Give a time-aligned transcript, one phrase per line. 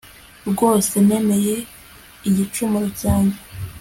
[0.49, 1.55] rwose, nemeye
[2.27, 3.37] igicumuro cyanjye